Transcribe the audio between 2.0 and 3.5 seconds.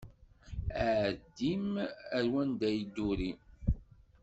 ar wanda i yedduri!